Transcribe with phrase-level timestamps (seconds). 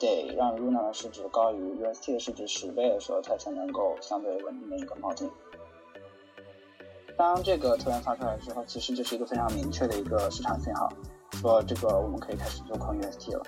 [0.00, 5.30] 得让 Luna 的市值高于 UST 的市值十倍的时候，它才能够相对稳定的一个锚定。
[7.16, 10.88] 当这个特源发出来之后，其实就是一个非常明确的一个市场信号，
[11.34, 13.42] 说这个我们可以开始做空 UST 了。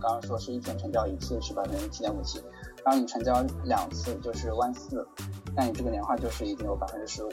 [0.00, 2.42] 刚刚说是一天成交一次是百分之七点五七，
[2.82, 5.06] 当你成交两次就是万四，
[5.54, 7.30] 那你这个年化就是已经有百分之十五。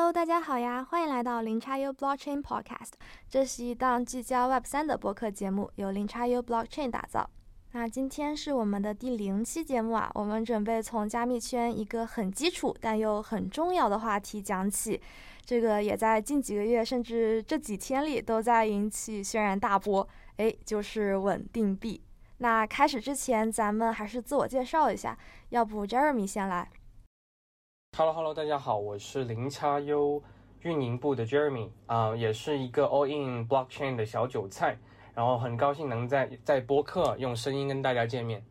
[0.00, 2.92] Hello，大家好呀，欢迎来到零叉 U Blockchain Podcast。
[3.28, 7.28] 这是一档聚焦 Web 三的播客节目，由零叉 U Blockchain 打造。
[7.72, 14.98] 那今天是我们的第零期节目啊，我们准备从加密圈一个很基础但又很重要的话题讲起。
[15.44, 20.08] 这个也在近几个月甚至这几天里都在引起轩然大波，
[20.38, 22.00] 哎，就是稳定币。
[22.38, 25.18] 那开始之前，咱们还是自我介绍一下，
[25.50, 26.66] 要不 Jeremy 先来。
[27.96, 30.22] Hello Hello，大家好，我是零叉 U
[30.62, 34.78] 运营部的 Jeremy 啊，也是一个 All In Blockchain 的小韭菜。
[35.12, 38.42] 然后很高兴能在在播客用声音跟大家见面。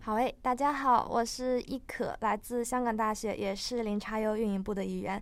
[0.00, 5.20] 好诶，大家好，我是易可，来自香港大学，也是零叉 U 运营部的一员，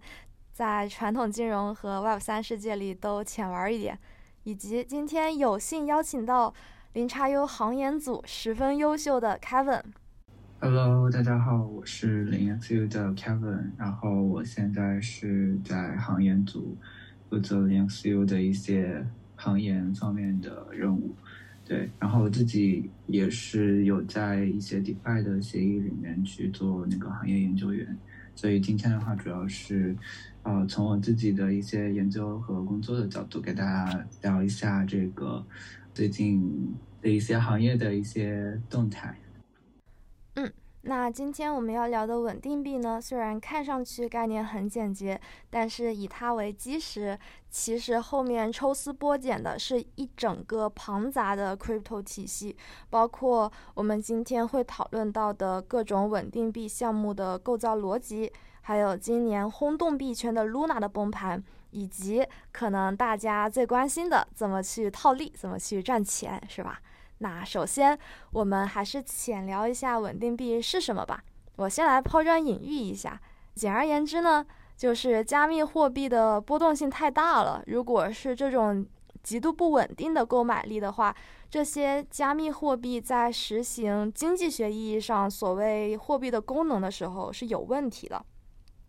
[0.52, 3.98] 在传统金融和 Web 三世界里都浅玩一点，
[4.42, 6.52] 以及今天有幸邀请到
[6.92, 9.84] 零叉 U 行研组十分优秀的 Kevin。
[10.60, 16.76] Hello，大家好，我是零 XU 的 Kevin，然后我现在是在行研组
[17.30, 19.06] 负责零 XU 的一些。
[19.40, 21.14] 行业方面的任务，
[21.64, 27.96] 对，然后我自己也是有在一些 DeFi 的协议里面去做那个行业研究员，
[28.34, 29.94] 所以今天的话主要是，
[30.42, 35.46] 呃，从我自己的一些研究和工作的角度给大家聊一下这个
[35.94, 39.16] 最近的一些行业的一些动态。
[40.38, 45.20] 嗯那今天我们要聊的稳定币呢，虽然看上去概念很简洁，
[45.50, 47.18] 但是以它为基石，
[47.50, 52.56] 其实后面抽丝剥茧的是一整个庞杂的 crypto 体系，
[52.88, 61.42] 包括我们今天会讨论到的各种稳定币项目的构造逻辑，还有今年轰动币圈的 Luna 的崩盘，
[61.72, 66.80] 以及可能大家最关心的怎么去套利，怎么去赚钱，是吧？
[67.18, 67.98] 那首先，
[68.32, 71.22] 我们还是浅聊一下稳定币是什么吧。
[71.56, 73.20] 我先来抛砖引玉一下。
[73.54, 74.46] 简而言之呢，
[74.76, 77.62] 就是加密货币的波动性太大了。
[77.66, 78.86] 如果是这种
[79.22, 81.12] 极度不稳定的购买力的话，
[81.50, 88.24] 这些加密货币在实行经济学意义上所谓货币的功能的时候是有问题的。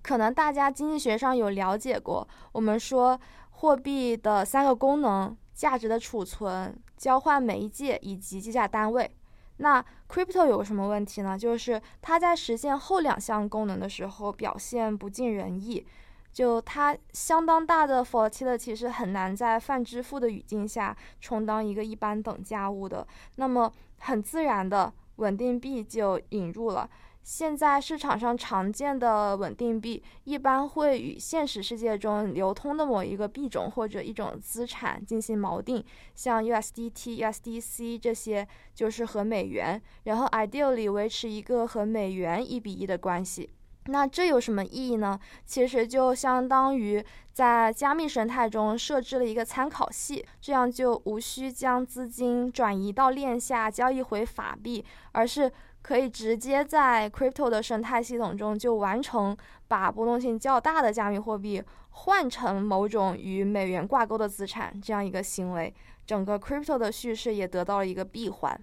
[0.04, 3.20] 可能大家经济学上有了解过，我们说
[3.50, 6.74] 货币的三个功能：价值的储存。
[6.96, 9.10] 交换媒介以及计价单位，
[9.58, 11.38] 那 crypto 有个什么问题呢？
[11.38, 15.86] 就是它在实现后两项功能的时候表现不尽人意，
[16.34, 23.08] 就它相当大的 volatility 是很难在泛支付的语境下充当一个一般等价物的。
[23.36, 26.90] 那么很自然的，稳定币就引入了。
[27.22, 35.84] 现在市场上常见的稳定币，一般会与现实世界中流通的某一个币种或者一种资产进行锚定，
[36.16, 43.50] 像 USDT、USDC 这些就是和美元，然后 ideally 维持一个和美元一比一的关系。
[43.86, 45.20] 那这有什么意义呢？
[45.46, 55.52] 其实就相当于在加密生态中设置了一个参考系，这样就无需将资金转移到链下交易回法币，而是。
[55.82, 59.36] 可以直接在 crypto 的生态系统中就完成
[59.68, 65.74] 把波动性较大的加密货币换成某种与美元挂钩的资产这样一个行为，
[66.06, 68.62] 整个 crypto 的叙事也得到了一个闭环。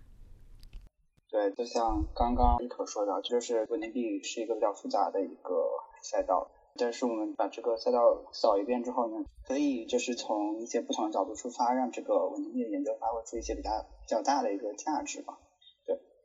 [1.29, 5.69] 对，就像刚刚伊可说的，就是稳定币是一个比较复杂的一个
[6.01, 15.37] 赛道，但是我们把这个赛道扫一遍之后呢，可以就是从一些不同的角度出发，让这个稳定币的研究发挥出一些比较比较大的一个价值吧。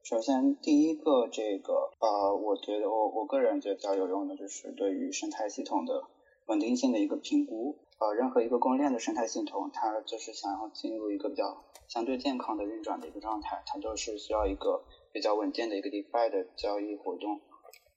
[0.03, 6.03] 首先，第一个这个呃，我觉得我我个人觉得比较有用的就是对于生态系统的
[6.48, 7.77] 稳定性的一个评估。
[8.00, 17.39] 呃，任何一个公链的生态系统，它就是想要进入一个比较相对健康的运转的一个状态，它就是需要一个比较稳健的一个 DeFi 的交易活动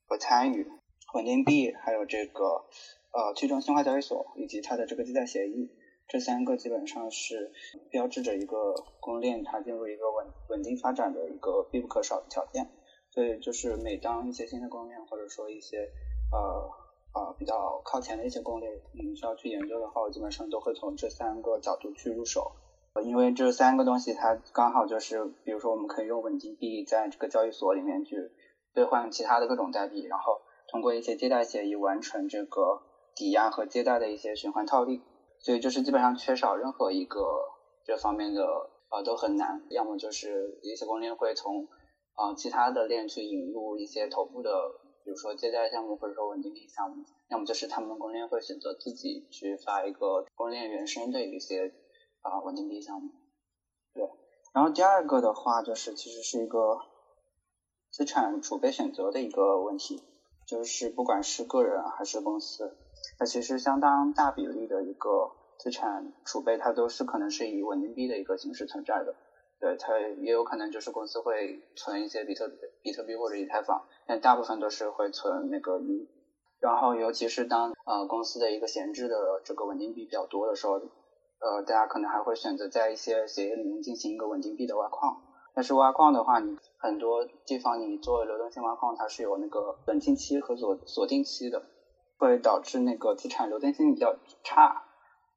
[0.06, 0.70] 和参与。
[1.14, 2.66] 稳定币还有这个
[3.12, 5.70] 呃去中心化交易所以及它的这个记载协议。
[6.06, 7.52] 这三个基本上是
[7.90, 12.70] 标志着一个公链它进入一个稳稳定发展的一个必不可少的条件。
[13.10, 15.88] 所以就是每当一些新的公链或者说一些
[16.32, 16.68] 呃
[17.14, 22.52] 呃比较靠前的一些公链，你需要去研究的话，我基本上都会从这三个角度去入手。
[23.04, 28.16] 因为这三个东西它刚好就是，比如说我们可以用稳定币在这个交易所里面去
[28.72, 32.82] 兑换其他的各种代币，然后通过一些借贷协议完成这个
[33.14, 35.02] 抵押和借贷的一些循环套利。
[35.44, 37.20] 所以就是基本上缺少任何一个
[37.84, 38.42] 这方面的
[38.88, 41.68] 呃都很难，要么就是一些公链会从
[42.16, 44.50] 呃其他的链去引入一些头部的，
[45.04, 51.74] 比如说借贷项目或者说稳定币项目，要么就是他们公链会选择自己去发一个公链原生的一些
[52.22, 53.10] 啊稳定币项目。
[53.92, 54.08] 对，
[54.54, 56.80] 然后第二个的话就是其实是一个
[57.90, 60.02] 资产储备选择的一个问题，
[60.46, 62.78] 就是不管是个人还是公司。
[63.18, 69.14] 那其实相当大比例的一个资产储备，它都是可能是以稳定币的一个形式存在的。
[69.60, 72.50] 对，它也有可能就是公司会存一些比特
[72.82, 76.08] 比特币或者以太坊，但大部分都是会存那个币。
[76.60, 85.22] 然后尤其是当呃公司的一个闲置的这个稳定币比较多的时候，呃，大家可能还会选择在一些协议里面进行一个稳定币的挖矿。
[85.54, 91.62] 但是挖矿的话，你很多地方你做流动性挖矿，它是有那个冷静期和锁锁定期的。
[92.16, 94.84] 会导致那个资产流动性比较差，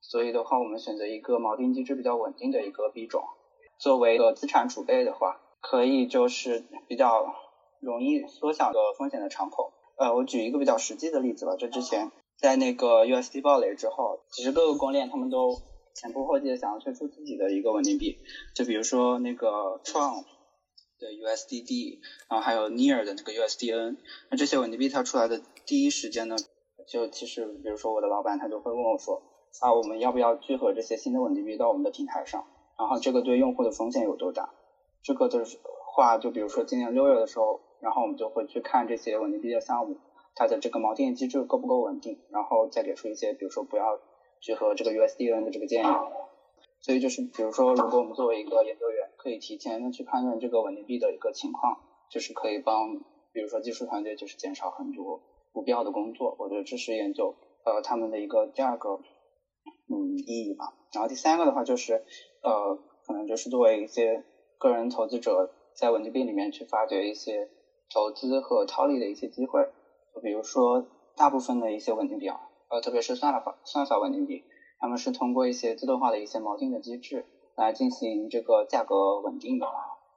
[0.01, 3.23] 所以的话，我们选择一个锚定机制比较稳定的一个币种，
[3.79, 7.35] 作为一个资产储备的话，可以就是比较
[7.79, 9.73] 容易缩小个风险的敞口。
[9.97, 15.55] 呃，我举一个比较实际的例子吧，就之前在那个 USD 暴雷之后，其实各个公链他们都
[15.95, 18.17] 前仆后继的想要推出自己的一个稳定币，
[18.55, 20.23] 就比如说那个创
[20.99, 21.97] 的 USDD，
[22.29, 23.97] 然后还有 Near 的那个 USDN，
[24.29, 26.35] 那这些稳定币它出来的第一时间呢。
[26.87, 29.21] 就其实，比如说我的老板他就会问我说，
[29.59, 32.45] 啊，我们要不要聚合这些新的稳定币到我们的平台上？
[32.77, 34.49] 然后这个对用户的风险有多大？
[35.03, 35.43] 这个的
[35.85, 39.97] 话，就比如说今年六月的时候，然后我们就会去看这些稳定币的项目，
[40.33, 43.99] 它的这个锚定机制够不够稳定，然后再给出一些，比如说不要
[44.39, 45.87] 聚合这个 USDN 的这个建议。
[46.79, 51.79] 所以就是，比如说，如果我们作为一个研究员，可以提前的去判断这个稳定币的一个情况，
[52.09, 52.99] 就是可以帮，
[53.33, 55.19] 比如说技术团队就是减少很多。
[55.57, 58.99] 不必要的工作，我觉得这是研究呃他们的一个第二个
[59.89, 60.65] 嗯意义吧。
[60.93, 62.03] 然后第三个的话就是
[62.43, 62.77] 呃
[63.07, 64.23] 可能就是作为一些
[64.59, 67.49] 个人投资者在稳定币里面去发掘一些
[67.91, 69.67] 投资和套利的一些机会。
[70.13, 72.37] 就比如说大部分的一些稳定币啊，
[72.69, 74.43] 呃特别是算法算法稳定币，
[74.77, 77.25] 他们是通过一些自动化的一些锚定的机制
[77.55, 79.65] 来进行这个价格稳定的。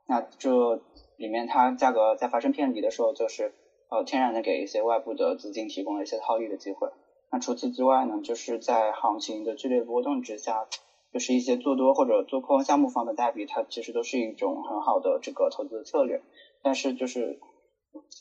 [0.07, 0.83] 那这
[1.17, 3.55] 里面它价格在发生偏离的时候就是。
[3.91, 6.89] 呃，天然的给一些外部的资金提供了一些套利的机会。
[7.33, 10.67] 那除此之外呢，就是在行情的剧烈波动之下，
[11.13, 16.23] 就是一些做多或者做空项目方的代币，它其实都是一种很好的这个投资策略。
[16.63, 17.39] 但是就是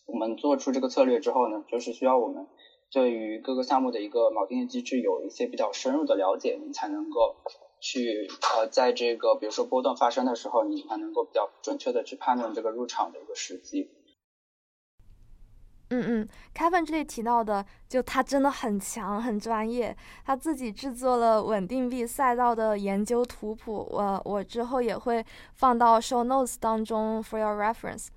[0.07, 2.47] 我们做出这个策略之后呢，就是需要我们
[2.91, 7.35] 对于各个项目的一个锚定的机制有一些比较深入的了解，你才能够
[7.79, 13.87] 去呃，在这个比如说波动发生的时候，你才能够比较准确的去判断这个入场的一个时机。
[15.91, 25.25] 嗯嗯，Kevin 这里提到的，就他真的很强，很专业，他自己制作了稳定币赛道的研究图谱，我我之后也会
[25.55, 28.07] 放到 show notes 当中 for your reference。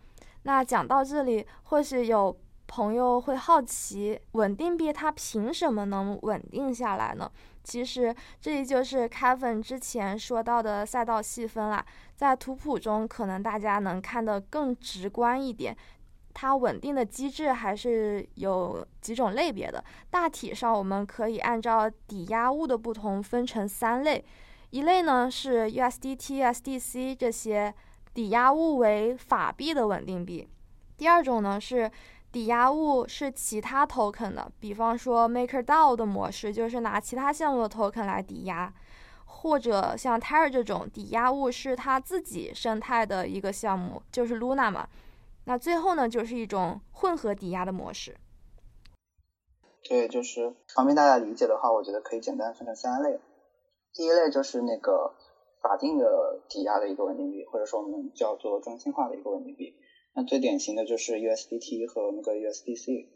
[0.43, 2.37] 那讲到这里，或许有
[2.67, 7.31] 朋友会好奇，稳定币它凭什么能稳定下来呢？
[7.65, 11.83] 其实这里就是 Kevin 之前说到的赛道细分啦，
[12.17, 15.75] 在图谱中可能大家能看得更直观一点。
[16.35, 24.25] 它稳定的机制还是有几种类别的，大体上我们可以按照抵押物的不同分成三类，
[24.71, 27.73] 一类呢是 USDT、SDC 这些
[28.15, 30.49] 抵押物为法币的稳定币，
[30.97, 31.91] 第二种呢是
[32.31, 38.73] 抵押物是其他 token 的，比方说 MakerDAO 的模式就是拿其他项目的 token 来抵押，
[39.27, 44.89] 或者像 Terra 这种抵押物是它自己生态的一个项目，就是 Luna 嘛。
[45.45, 48.17] 那最后呢，就是一种混合抵押的模式。
[49.83, 53.19] 对，就是方便大家理解的话，我觉得可以简单分成三类。
[53.93, 55.15] 第一类就是那个
[55.61, 59.75] 法定的抵押的一个稳定币，或者说我们叫做中心化的一个稳定币。
[60.15, 63.09] 那最典型的就是 USDT 和那个 USDC。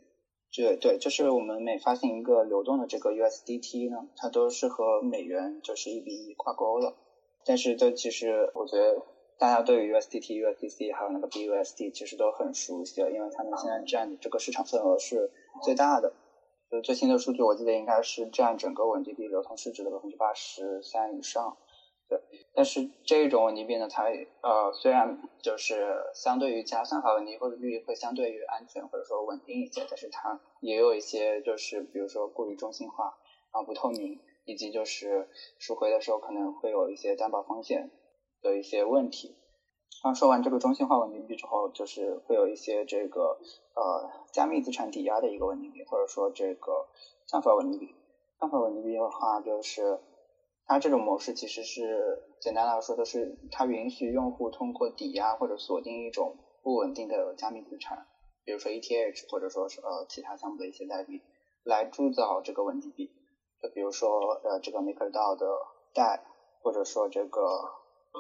[0.53, 6.97] 对对，就是我们每发行一个流动的这个 USDT 呢，它都是和美元就是一比一挂钩了。
[7.45, 9.07] 但是这其实我觉得。
[9.39, 15.31] 大家对于 USDT、USDC 还有那个 BUSD 其实都很熟悉了，因为他们现在占的这个市场份额是
[15.63, 16.13] 最大的。
[16.71, 21.57] 就最新的数据，我记得应该是占整个稳定币流通市值的百分之八十三以上。
[22.09, 22.21] 对，
[22.55, 24.05] 但是这种稳定币呢，它
[24.43, 33.17] 呃虽然就是相对于其他算法稳定币会相对于安全或者说稳定一些，但是它也有一些就是比如说过于中心化，
[33.53, 35.29] 然后不透明，以及就是
[35.59, 37.91] 赎回的时候可能会有一些担保风险。
[38.47, 39.37] 的一些问题。
[40.03, 43.39] 刚说完这个中心化稳定币之后，就是会有一些这个
[43.75, 46.87] 呃加密资产抵押的一个稳定币，或者说这个
[47.27, 47.97] 算法稳定币。
[48.39, 49.99] 算法稳定币的话，就是
[50.67, 58.07] 它这种模式其实是简单来说，就是它允许用户通过抵押或者锁定一种不稳定的加密资产，
[58.45, 61.23] 比如说 ETH 或者说是呃其他项目的一些代币，
[61.65, 63.11] 来铸造这个稳定币。
[63.61, 65.47] 就比如说呃这个 MakerDAO 的
[65.95, 66.23] 代，
[66.61, 67.41] 或者说这个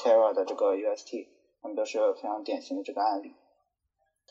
[0.00, 1.28] Terra 的这个 UST，
[1.60, 3.34] 他们都是非常典型的这个案例。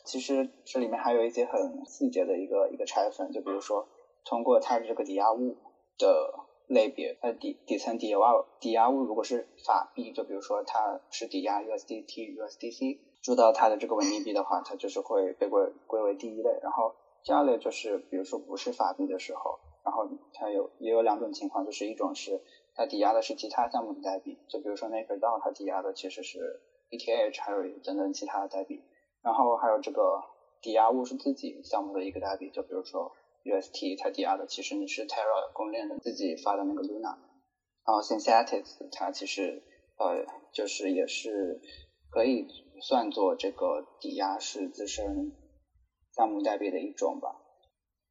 [0.04, 3.88] 其实这里面还有一些很细节的一个一个拆分，就比如说
[4.24, 5.56] 通过它的这个抵押物
[5.98, 6.32] 的
[6.68, 8.18] 类别，它底底层抵押
[8.60, 16.50] 抵押物如果是法币，就比如说它是抵押 USDT、USDC 注到它的这个稳定币的话，它就是会被归归为第一类。
[16.62, 16.94] 然后
[17.24, 22.40] 第二类就是比如说不是法币的时候，然后它有也有两种情况，就是一种是
[22.76, 28.84] 它抵押的是其他项目的代币，就比如说 MakerDAO 它抵押的其实是 ETH 还有等等其他的代币。
[29.22, 30.22] 然后还有这个
[30.60, 33.10] 抵押物是自己项目的一个代币，就比如说
[33.44, 37.16] UST，它抵押的其实你是 Terra 公链的自己发的那个 Luna，
[37.84, 39.62] 然后 Synthetix 它其实
[39.96, 41.60] 呃就是也是
[42.10, 42.46] 可以
[42.82, 45.32] 算作这个抵押是自身
[46.12, 47.42] 项目代币的一种吧。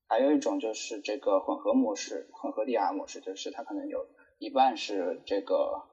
[0.07, 4.05] 还有一种就是这个混合模式，混合抵押模式，就是它可能有
[4.37, 5.83] 一半是这个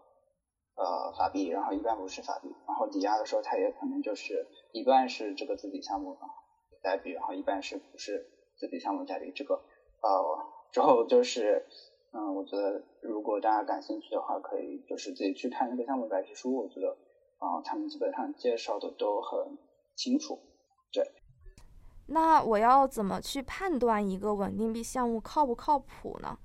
[0.75, 4.47] 呃法币，然后一半不是法币，然后抵押的时候它也可能就是。
[4.75, 6.17] 一半是这个自己项目
[6.83, 9.31] 代币，然后一半是不是自己项目代币。
[9.35, 11.67] 这个呃之后就是
[12.11, 16.57] 嗯，我觉得如果大家感兴趣的话，可以就是自己去看那个项目白皮书。
[16.57, 16.89] 我觉得
[17.37, 19.59] 啊，他们基本上介绍的都很
[19.95, 20.39] 清楚。
[20.91, 21.05] 对。
[22.09, 26.39] 那我要怎么去判断一个稳定币项目靠不靠谱呢？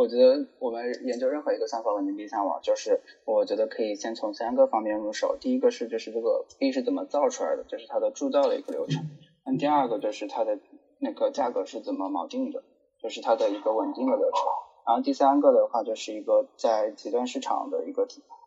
[0.00, 5.36] 我觉得我们研究任何一个算法稳定币项目，就是我觉得可以先从三个方面入手。
[5.38, 9.04] 第一个是就是这个币是怎么造出来的，就是它的铸造的一个流程。
[9.44, 10.58] 那第二个就是它的
[11.00, 12.62] 那个价格是怎么锚定的，
[13.02, 14.42] 就是它的一个稳定的流程。
[14.86, 18.04] 然后第三个的话就是一个在极端市场的一个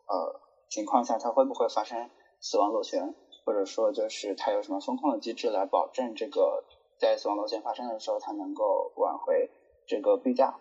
[0.08, 6.64] 呃情况下，它会不会发生死亡螺旋，或者说就是它有什么风控的机制来保证这个
[6.98, 9.50] 在死亡螺旋发生的时候，它能够挽回
[9.86, 10.58] 这个币价。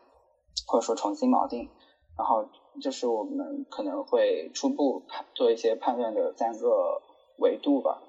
[0.67, 1.69] 或者说重新锚定，
[2.17, 2.47] 然后
[2.81, 7.01] 就是我们可能会初步判做一些判断的三个
[7.37, 8.01] 维度吧。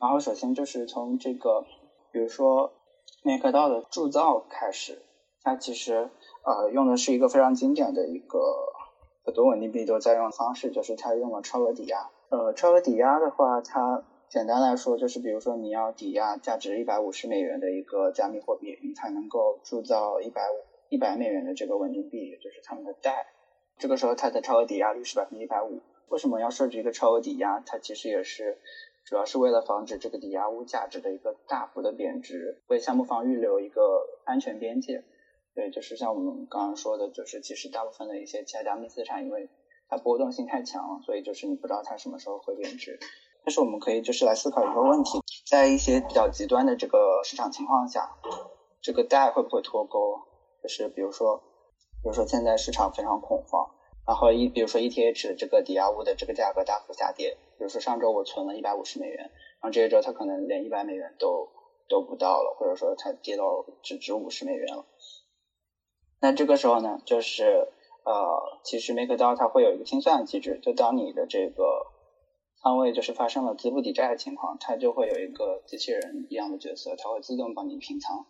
[0.00, 1.64] 然后首先就是从这个，
[2.12, 2.72] 比如说
[3.24, 5.02] MakerDAO 的铸造开始，
[5.42, 6.10] 它其实
[6.44, 8.38] 呃用的是一个非常经典的一个
[9.24, 12.10] 很多稳定币都在用的方式，就是它用了超额抵押。
[12.30, 20.67] 呃，超额抵押的话，它简单来说就是，比如说你要抵押价值一百五十美元的一个加密货币，你才能够铸造一百五。
[20.88, 23.26] 一百美元的这个稳定币，也就是他们的贷，
[23.78, 25.80] 这个时候它的超额抵押率是百分之一百五。
[26.08, 27.60] 为什么要设置一个超额抵押？
[27.60, 28.58] 它其实也是
[29.04, 35.04] 主要是为了防止这个抵押物价值的一个大幅的贬值，为项目方预留一个安全边界。
[35.54, 39.50] 对，就是像我们刚刚说的，就是其实大部分的一些其他加密资产，因为
[39.88, 42.98] 它波动性太强了，所以就是你不知道它什么时候会贬值。
[43.44, 48.16] 但是我们可以就是来思考一个问题，在一些比较极端的这个市场情况下，
[48.80, 50.20] 这个贷会不会脱钩？
[50.68, 51.38] 就是比如说，
[52.02, 53.70] 比如说现在市场非常恐慌，
[54.06, 61.48] 然后一比如说 ETH 这个抵押物的这个价格大幅下跌，比如说上周我存了一百五十美元，然后这一周它可能连一百美元都
[61.88, 64.84] 都不到了，或者说它跌到只值五十美元了。
[66.20, 67.66] 那这个时候呢，就是
[68.04, 71.86] 呃，其实 MakerDAO 它会有一个清算机制，就当你的这个
[72.62, 78.26] 仓位就是发生了资不抵债的情况，它就会有一个机器人一样的角色，它会自动帮你平仓。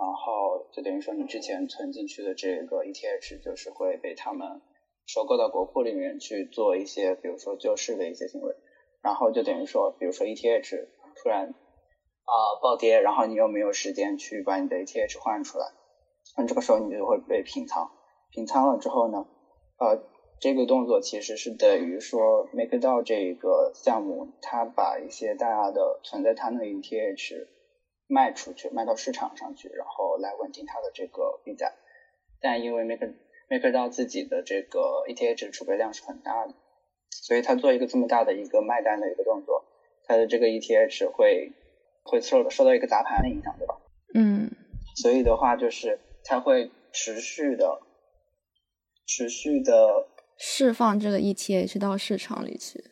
[0.00, 4.62] 然后就等于说，你之前存进去的这个 ETH 就是会被他们
[5.06, 8.54] 收购到国库里面去做一些，比如说救市的一些行为。
[9.02, 15.66] 然后就等于说，比如说 ETH 突然啊暴跌，然后你又没有时间去把你的 ETH 换出来，
[16.38, 17.90] 那这个时候你就会被平仓。
[18.30, 19.26] 平仓了之后呢，
[19.78, 20.02] 呃，
[20.40, 27.59] 这个动作其实是等于说 MakerDAO 这个项目，它把一些大家的存在它那 ETH。
[28.10, 31.72] 卖出去，卖到市场上去，然后来稳定它的这个币价。
[32.40, 33.14] 但因为 Maker
[33.48, 36.54] MakerDAO 自己的这个 ETH 储备量是很大的，
[37.10, 39.64] 所以它做一个这么大的一个卖单的一个动作，
[40.04, 41.52] 它的这个 ETH 会
[42.02, 43.78] 会受受到一个砸盘的影响，对吧？
[44.14, 44.50] 嗯。
[44.96, 47.80] 所以的话，就是它会持续的、
[49.06, 52.82] 持续的释放这个 ETH 到市场里去。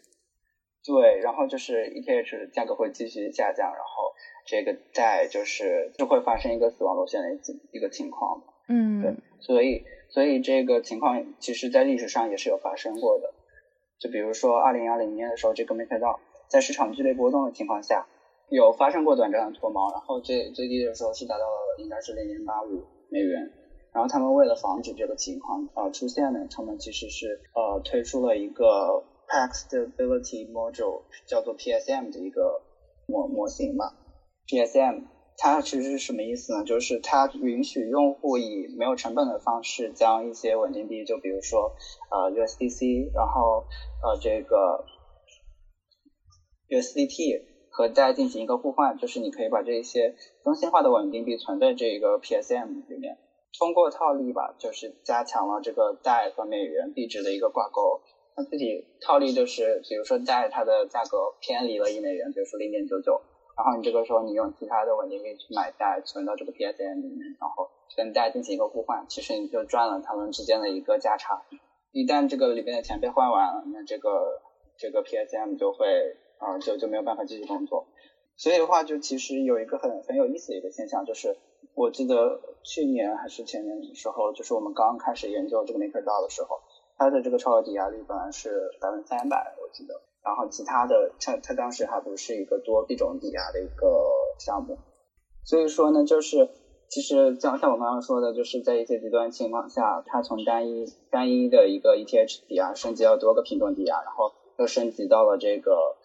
[0.85, 4.08] 对，然后就是 ETH 价格会继续下降，然后。
[4.51, 7.39] 这个债就是就会发生一个死亡螺旋的一
[7.77, 13.35] 一个情况，嗯，对，所以所以这个情况其实在历史上也是有发生过的，
[13.99, 18.07] 就比如说二零二零年的时候，这个 MakerDAO 在市场剧烈波动的情况下，
[18.49, 23.53] 有发生过短暂的脱锚，然后最最低的时候是达到了应该是零点八五美元，
[23.93, 32.63] 然后他们为了防止这个情况呃出现呢，他们其实是呃推出了一个 Pack Stability Module，叫做 PSM 的一个
[33.07, 33.95] 模模型吧。
[34.49, 35.05] PSM
[35.37, 36.65] 它其实是什么意思呢？
[36.65, 41.77] 就是它允许用户以没有成本的方式将一些稳定币，就比如说
[42.11, 43.67] 呃 USDC，然后
[44.03, 44.85] 呃这个
[46.69, 53.19] USDT 和大家进行一个互换，就是你可以把这些中心化的稳定币存在这个 PSM 里面。
[53.59, 58.03] 通过套利吧，就是加强了这个贷和美元币值的一个挂钩。
[58.37, 63.21] 那自己套利就是，比如说贷它的价格偏离了一美元，比如说零点九九，
[63.59, 71.43] 然后你这个时候你用其他的稳定币去买贷存到这个 PSM 里面，然后跟贷进行一个互换，其实你就赚了他们之间的一个价差。
[71.91, 74.41] 一旦这个里边的钱被换完了，那这个
[74.77, 77.89] 这个 PSM 就会啊就就没有办法继续工作。
[78.37, 81.37] 所以的话，就其实有一个很很有意思的一个现象，就是。
[81.75, 86.61] 我记得去年还是前年的时候，就是我们刚开始研究这个 MakerDAO 的时候，
[86.97, 89.95] 它的这个超额抵押率本来是百分之三百，我记得。
[90.23, 93.87] 然后其他的，它它当时还不是一个多币种抵押的一个
[94.39, 94.79] 项目。
[95.45, 96.49] 所以说呢，就是
[96.89, 105.97] 其实像像我刚刚说的，就是在一些极端情况下，它从单一单一的一个 ETH 抵押升级到多个品种抵押，然后又升级到了这个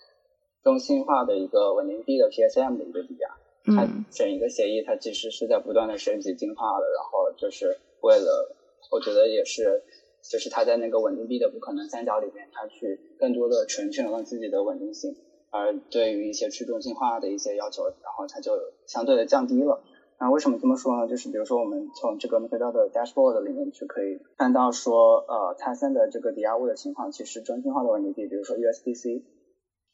[0.63, 3.29] 中心化的一个稳定币的 PSM 的一个抵押。
[3.65, 8.53] 它整一个协议，它其实是在不断的升级进化的，然后就是为了，
[8.91, 9.81] 我觉得也是，
[10.29, 15.15] 就是它在那个稳定币的不可能三角里面，它去更多的成全了自己的稳定性，
[15.51, 18.53] 而对于一些去中心化的一些要求，然后它就
[18.87, 19.83] 相对的降低了。
[20.19, 21.07] 那为什么这么说呢？
[21.07, 29.23] 就是比如说我们从这个 m a k e d a o 的 dashboard 里面就可以看到说，呃，泰森的这个抵押物的情况，其实中心化的稳定币，比如说 USDC，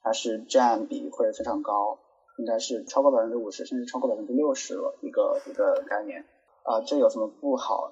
[0.01, 1.99] 它是占比会非常高。
[2.37, 6.23] 应该是超过百分之五十，甚至超过百分之六十了一个一个概念
[6.63, 7.91] 啊，这有什么不好？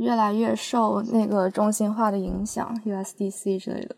[0.00, 3.96] 越来越受那个中心化的影响，USDC 之类的。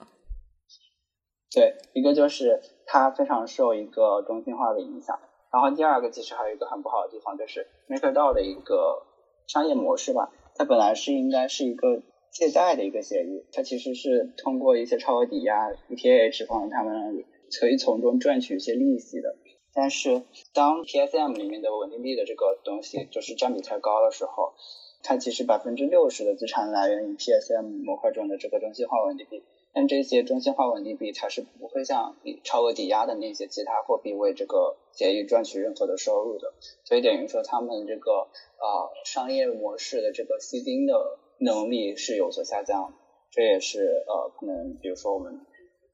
[1.50, 5.18] 对，一个就是它非常受一个中心化的影响，
[5.50, 9.06] 然后第二个其实还有一个很不好的地方，就是 MakerDAO 的一个
[9.46, 17.24] 商业模式吧，它本来是应该是一个借贷的一个协议，它其实是通过一些超额抵押 ETH 放在他们那里，
[17.58, 19.36] 可以从中赚取一些利息的。
[19.72, 20.22] 但是，
[20.52, 24.54] 当 PSM 里面的稳定币的这个东西就是占比太高的时候，
[25.02, 36.52] 它其实百分之六十的资产来源于 PSM 模块中的这个中心化稳定币，但这些中心化稳定币它是不会像超额抵押的那些其他货币为这个协议赚取任何的收入的，
[36.84, 42.92] 所以等于说他们这个呃商业模式的这个吸金的能力是有所下降，
[43.30, 45.40] 这也是呃可能比如说我们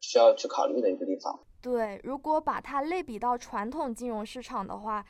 [0.01, 1.39] 需要去考虑的一个地方。
[1.63, 5.05] 对，如果把它类比到传统金融市场的话，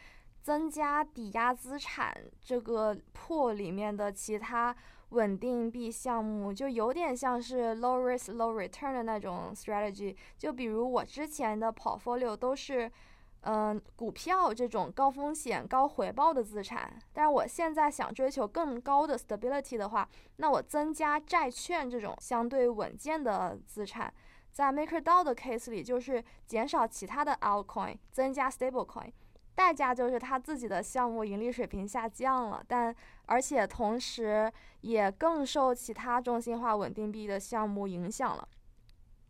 [0.44, 4.76] 增加抵押资产这个破里面的其他
[5.08, 10.14] 稳定币项目，就有点像是 low risk low return 的那种 strategy。
[10.36, 12.92] 就比如我之前的 portfolio 都是，
[13.40, 24.12] 嗯，股票这种高风险高回报的资产，但是我现在想追求更高的 stability 的话，那我增加债券这种相对稳健的资产。
[24.52, 29.10] 在 MakerDAO 的 case 里，就是减少其他的 altcoin，增加 stablecoin，
[29.54, 32.94] 代价就是他自己的项目盈利水平下降了，但
[33.26, 38.48] 而且同时也更受其他中心化稳定币的项目影响了。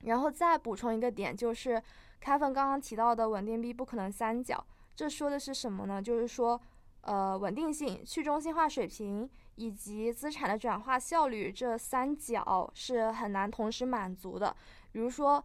[0.04, 1.82] 然后再补充一个点，就是
[2.20, 6.00] 开芬刚刚提到的稳定币不可能三角，这说的是什么呢？
[6.00, 6.60] 就是说，
[7.02, 14.54] 呃，稳定性、去中心化水平以及资产的转化效率这三角是很难同时满足的。
[14.92, 15.42] 比如说，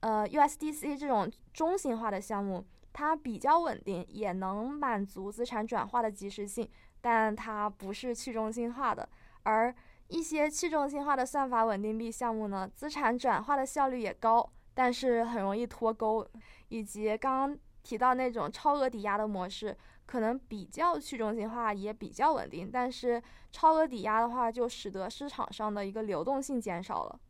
[0.00, 6.68] 呃，USDC 这种中心化的项目，它比较稳定，也能满足资产转化的及时性，
[7.00, 9.08] 但它不是去中心化的。
[9.42, 9.74] 而
[10.08, 16.26] 一些去中心化的算法稳定币项目呢，资产转化的效率也高，但是很容易脱钩。
[16.68, 19.76] 以及刚刚提到那种超额抵押的模式，
[20.06, 27.20] 可能比较去中心化，也比较稳定，但是超额抵押的话，就使得市场上的一个流动性减少了。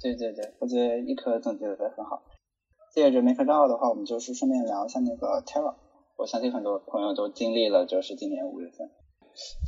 [0.00, 2.22] 对对对，我觉得一可总结的很好。
[2.90, 5.74] 借着 MakerDAO 的话，我们就是顺便聊一下那个 Terra。
[6.16, 8.90] 我相信很多朋友都经历了，就是今年五月份。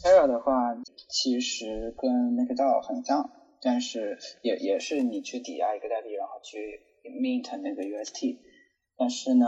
[0.03, 0.77] Terra 的话，
[1.09, 3.31] 其实跟 MakerDAO 很像，
[3.61, 8.39] 但是也也是你去抵押一个代币，然后去 mint 那个 UST。
[8.97, 9.47] 但是呢，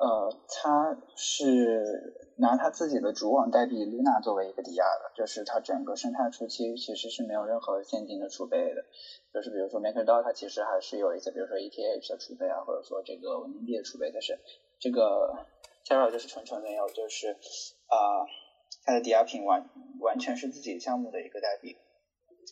[0.00, 2.25] 呃，它是。
[2.38, 8.84] 拿他自己的主网代币 Luna 作为一个抵押的，就是它整个生态初期其实是没有任何现金的储备的，
[9.32, 14.38] 就是比如说 MakerDAO 它其实还是有一些，比如说 ETH 的储备啊，或者说这个稳定币的储备，但是
[14.78, 15.34] 这个
[15.86, 17.32] Terra 就是纯纯没有，就是
[17.88, 17.96] 啊
[18.84, 19.68] 它的抵押品完
[20.00, 21.76] 完全是自己项目的一个代币。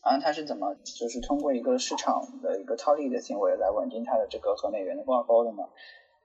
[0.02, 5.62] 然后它是怎么就是通过一个市场的一个套利的行为来稳定它的这个和美元的挂钩的呢？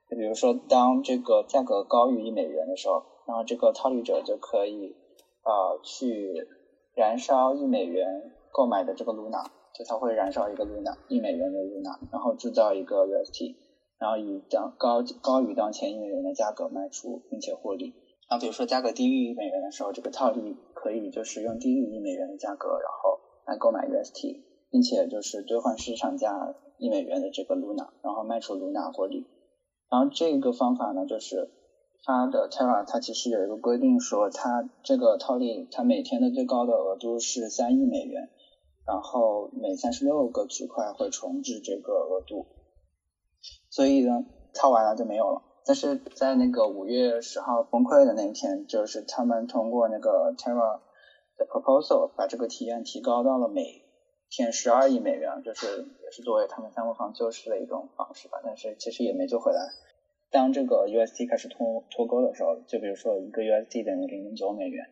[0.08, 4.96] 就比如说，当这个价格高于一美元的时候，然后这个套利者就可以
[5.42, 6.48] 啊去
[6.96, 13.54] 燃烧一美元购买的这个 Luna，就他会燃烧一个 Luna 一美元的 Luna，然后制造一个 UST，
[14.00, 17.94] 然后以当高高于当前一美元的价格卖出，并且获利。
[18.28, 29.24] 然后比如说价格低于一美元的时候，这个套利可以就是用低于一美元的价格，然后来购买 UST，并且就是兑换市场价一美元的这个 Luna，然后卖出 Luna 获利。
[29.88, 31.48] 然后这个方法呢，就是
[32.02, 38.30] 它的 Terra 它其实有一个规定说，它这个套利它每天的最高的额度是三亿美元，
[38.86, 42.46] 然后每三十六个区块会重置这个额度，
[43.68, 45.42] 所以呢套完了就没有了。
[45.66, 50.80] 但是在那个五月十号崩溃的那一天，就是他们通过那个 Terra
[51.36, 53.84] 的 proposal 把这个体验提高到了每
[54.30, 55.66] 天十二亿美元，就是
[56.02, 59.70] 也是作为他们项目方救市的一种方式吧，但是其实也没救回来。
[60.30, 64.86] 当这个 UST 开始脱脱钩的时候，就比如说一个 UST 等于零点九美元，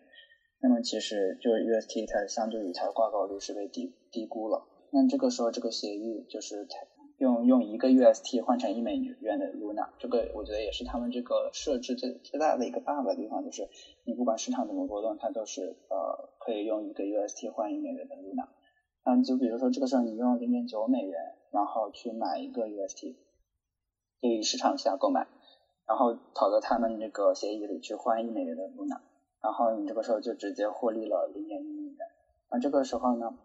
[0.60, 4.66] 那么其实就是 UST 它相对于它的挂钩率是被低低估了。
[4.90, 6.66] 那这个时候这个协议就是
[7.18, 13.68] 用用一个 UST 换成一美元的 Luna，这个我觉得也是他们这个设置最最大的一个 bug 的地方，就是
[14.04, 18.48] 你不管市场怎么波动，它都是呃可以用一个 UST 换一美元的 Luna。
[19.04, 21.20] 嗯，就比如说这个时候你用零点九美元，
[21.50, 23.16] 然后去买一个 UST，
[24.20, 25.26] 就以市场价购买，
[25.86, 29.00] 然后跑到他们这个协议里去换一美元的 Luna，
[29.40, 32.06] 然后你这个时候就直接获利了零点一元。
[32.50, 33.38] 那这个时候呢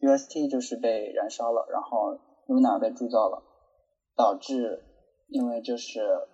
[0.00, 3.42] ，UST 就是被燃烧了，然后 Luna 被铸造了，
[4.16, 4.82] 导致
[5.28, 6.26] 因为就是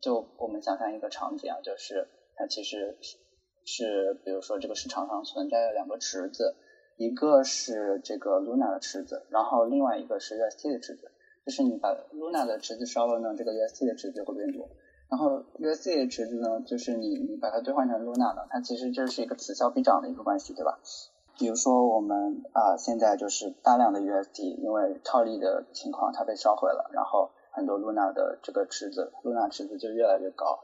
[0.00, 2.98] 就我们想象一个场景啊，就是它其实
[3.64, 6.56] 是比如说这个市场上存在的两个池子。
[6.98, 11.10] 一个是这个 Luna 的池子，然后另外一个是 UST 的池子。
[11.44, 14.68] 就是你把 Luna 的池子烧了呢，这个 UST 的池子就会变多。
[15.08, 20.78] 然后 UST 的池子呢，就是你你把它兑换成 Luna 呢，它其实就是一个此消彼长的一个关系，对吧？
[21.38, 30.60] 比如说我们啊现在就是大量的 UST，因为套利的情况它被烧毁了，然后很多 Luna 的这个池子，Luna 池子就越来越高。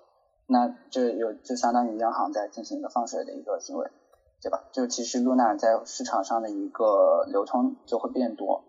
[0.46, 3.88] 那这有就相当于央行在进行一个放水的一个行为。
[4.40, 4.68] 对吧？
[4.70, 8.62] 就其实 Luna 在市场上的一个流通就会变多，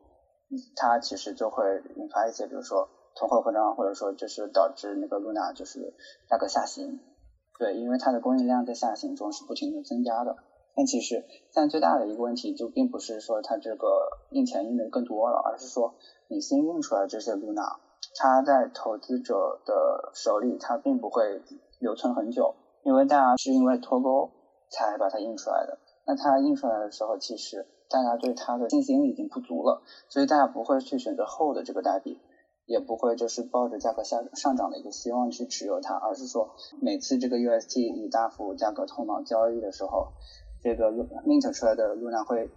[0.76, 1.64] 它其实就会
[1.96, 5.94] 引发一些，比如说通货膨胀，或者说就是导致那个 Luna 就是
[6.28, 7.00] 价格下行。
[7.58, 10.36] 对，因为它的供应量在下行中是不停的增加的。
[10.76, 13.88] 但其实现在最大的一个问题就并不是说它这个
[14.32, 15.96] 印钱印的更多了，而是说
[16.28, 17.78] 你新印出来这些 Luna，
[18.16, 21.42] 它在投资者的手里它并不会
[21.80, 24.32] 留存很久，因为大家是因为脱钩。
[24.72, 25.80] 才把它印出来的。
[26.06, 32.20] 那它印出来的时候，其实大家对它的信心已经不足了，所以大家不会去选择后的这个代币，
[32.66, 40.14] 也不会就是抱着价格下上涨的一个希望去持有它，而是说每次这个 UST 以大幅价格通道交易的时候，
[40.62, 42.50] 这个 mint 出来的 Luna 会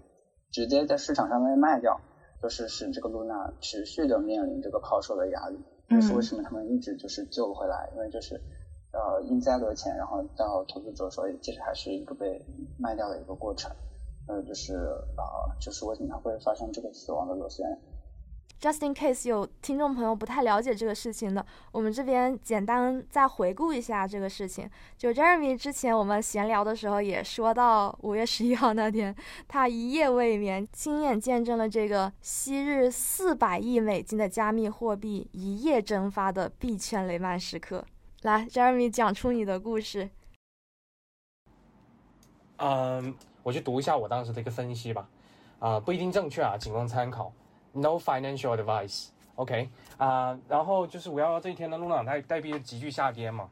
[0.51, 2.01] 直接在市场上面卖掉，
[2.43, 5.59] 就是使这个 Luna 持续的面临这个抛售的压力。
[5.89, 8.41] 这是为什么他们一直就是救不回来，因为就是。
[8.95, 12.45] 呃，印再多钱，然后到投资者手里，其实还是一个被
[12.79, 13.75] 卖掉的一个过程。
[14.29, 14.75] 呃，就是
[15.17, 17.67] 啊，就是为什么会发生这个死亡的螺旋
[18.61, 24.71] ？Just in case 有听众朋友不太了解这个事情的，我们这边简单再回顾一下这个事情。
[24.97, 29.13] 就 Jeremy 之前我们闲聊的时候也说到，五月十一号那天，
[29.49, 37.85] 他一夜未眠，亲眼见证了这个昔日四百亿美金的加密货币一夜蒸发的币圈雷曼时刻。
[38.23, 40.09] 来，Jeremy 讲出你的故事。
[42.59, 45.09] 嗯，我去读一下我当时的一个分析吧。
[45.59, 47.33] 啊，不一定正确啊，仅供参考。
[47.73, 49.09] No financial advice。
[49.37, 49.69] OK。
[49.97, 53.49] 啊，然后就是五幺幺这一天的 Luna 代代币急剧下跌嘛，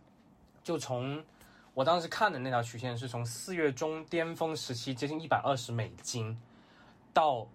[0.63, 1.25] 就从
[1.75, 6.37] 我当时看的那条曲线是从四月中巅峰时期接近一百二十美金，
[7.13, 7.47] 到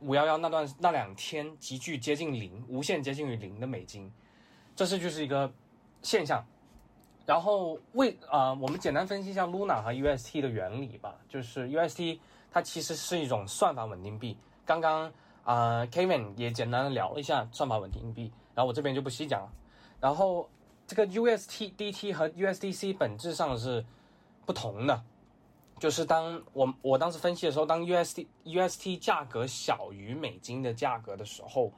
[0.00, 4.12] 五幺幺那段那两天急剧接近零，无限接近于零的美金，
[4.74, 5.52] 这是就是一个。
[6.02, 6.44] 现象，
[7.26, 11.16] 然后为啊，我们简单分析一下 Luna 和 UST 的原理吧。
[11.28, 12.20] 就是 UST
[12.52, 14.38] 它其实是一种算法稳定币。
[14.64, 15.12] 刚刚
[15.44, 19.52] 啊，Kevin 也简单的聊了一下算法稳定币，然后我这边就不细讲了。
[20.00, 20.48] 然后
[20.86, 23.84] 这个 USTDT 和 USDC 本质上是
[24.44, 25.02] 不同的，
[25.80, 31.72] 就是当我我当时分析的时候，当 UST UST 价格小于美金的价格的时候，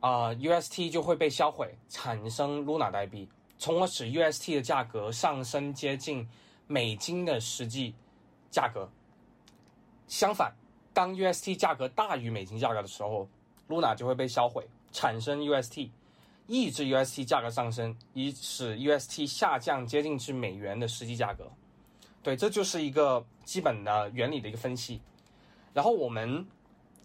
[0.00, 3.28] 啊，UST 就会被销毁，产生 Luna 代币。
[3.62, 6.28] 从而使 UST 的价格上升接近
[6.66, 7.94] 美金的实际
[8.50, 8.90] 价格。
[10.08, 10.52] 相反，
[10.92, 13.28] 当 UST 价格大于美金价格的时候
[13.68, 15.88] ，Luna 就会被销毁，产生 UST，
[16.48, 21.48] 抑制 UST 价格上升，以使 UST 下降接近至美元的实际价格。
[22.20, 25.00] 对，这就是一个基本的原理的一个分析。
[25.72, 26.44] 然后我们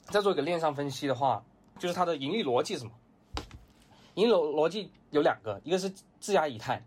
[0.06, 1.46] 再做一个链上分析的话，
[1.78, 2.92] 就是它的盈利逻辑是什么？
[4.16, 6.84] 盈利逻逻辑有两个，一个是质押以太，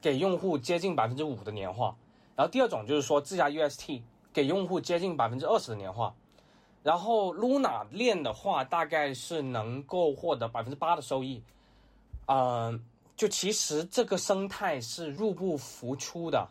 [0.00, 1.94] 给用户接近百分之五的年化；
[2.36, 4.02] 然后第二种就是说质押 UST。
[4.30, 6.14] 给用户接近百分之二十的年化，
[6.84, 11.42] 然后 Luna 链的话，大概是能够获得百分之八的收益。
[12.26, 12.80] 嗯，
[13.16, 16.46] 就其实这个生态是入不敷出的，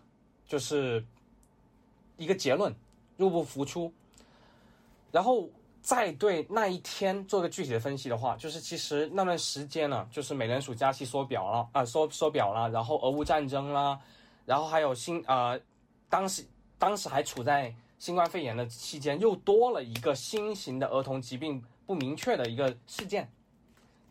[0.46, 1.06] 就是
[2.18, 2.76] 一个结论，
[3.16, 3.94] 入不敷出。
[5.12, 5.48] 然后
[5.88, 13.98] 再对那一天做个具体的分析的话，就是其实那段时间呢，就是美联储加息缩表了啊，缩缩表了，然后俄乌战争啦，
[14.46, 15.58] 然后还有新呃，
[16.10, 16.46] 当时。
[16.80, 23.28] 当时还处在新冠肺炎的期间，又多了一个新型的儿童疾病不明确的一个事件，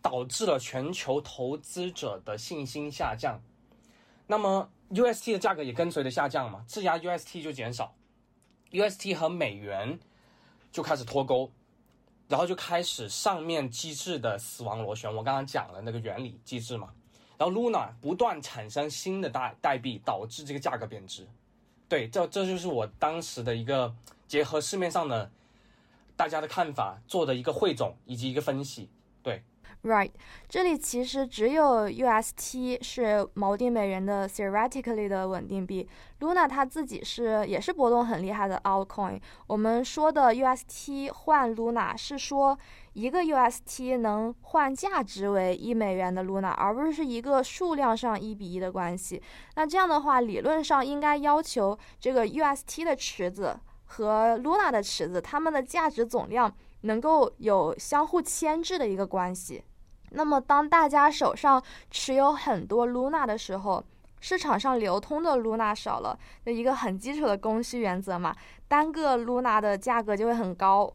[0.02, 3.40] 导致了全球投资者的信心下降。
[4.26, 7.94] 那么 UST 的价格也跟随着下降嘛，质押 UST 就减少
[8.72, 9.96] ，UST 和美元
[10.72, 11.48] 就开始脱钩，
[12.28, 15.08] 然后就开始上面机制的死亡螺旋。
[15.14, 16.92] 我刚刚讲了那个原理机制嘛，
[17.38, 21.26] 然后 Luna 不断产生新的代代币，导致这个价格贬值。
[21.88, 23.94] 对，这这就是我当时的一个
[24.26, 25.30] 结合市面上的
[26.16, 28.88] 大家的看法做的一个汇总以及一个分析。
[29.22, 29.42] 对
[29.86, 30.10] ，Right，
[30.48, 35.88] 这里其实只有 UST 是锚定美元的 theoretically 的稳定币
[36.20, 39.20] ，Luna 它自己是也是波动很厉害的 altcoin。
[39.46, 42.58] 我们说的 UST 换 Luna 是说。
[42.96, 49.22] 一个 UST 能换价值为一美元的 Luna，而不是一个数量上一比一的关系。
[49.54, 59.62] 那这样的话，理论上应该要求这个 UST 的池子和 Luna 的池子，它们的价值总量能够有相互牵制的一个关系。
[60.10, 63.84] 那么，当大家手上持有很多 Luna 的时候，
[64.20, 68.34] 市场上流通的 Luna 少了，就一个很基础的供需原则嘛，
[68.66, 70.92] 单个 Luna 的价格就会很高。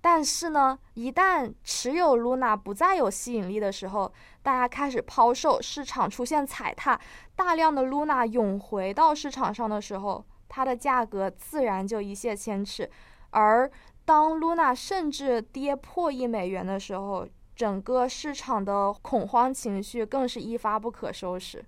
[0.00, 6.98] 但是呢，一旦持有 Luna 不再有吸引力的时候，大家开始抛售，市场出现踩踏，
[7.34, 12.88] 大量的 Luna 涌回到市场上的时候，它的价格自然就一泻千尺。
[13.30, 13.68] 而
[14.04, 21.64] 当 Luna 甚至跌破一美元的时候，整个市场的恐慌情绪更是一发不可收拾。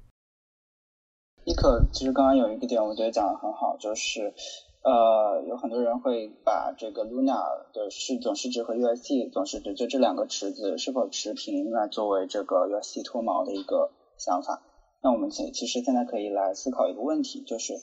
[1.44, 4.32] 尼克，其实刚刚有一个点，我觉得讲的很好，就是。
[4.80, 7.42] 呃，有很多人会把这个 Luna
[7.74, 14.62] 的市总市值和 UST 总市值就这两个池子是否持平来作为这个 UST 脱毛的一个想法。
[15.02, 17.74] 那我们其其实现在可以来思考一个问题，就是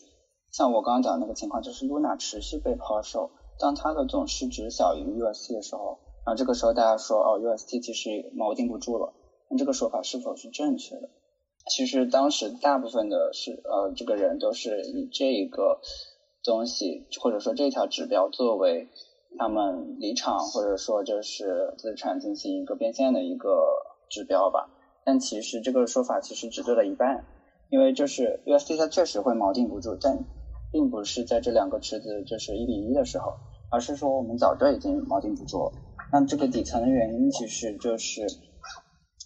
[0.51, 9.13] 像我刚刚讲的那个情况，就是 Luna 持续被抛售，当它的总市值小于 UST 的时候，啊，这个时候大家说哦，UST 其实锚定不住了，
[9.49, 11.09] 那这个说法是否是正确的？
[11.71, 15.79] 其实当时大部分的是呃这个人都是以这一个。
[16.47, 18.87] 东西或者说这条指标作为
[19.35, 23.65] 他们离场或者说就是资产进行一个变现的一个
[24.11, 24.69] 指标吧，
[25.03, 27.25] 但其实这个说法其实只对了一半，
[27.71, 30.23] 因为就是 UST 它确实会锚定不住，但
[30.71, 33.33] 并不是在这两个池子就是一比一的时候，
[33.71, 35.71] 而是说我们早就已经锚定不住了。
[36.15, 38.21] 那这个底层的原因其实就是，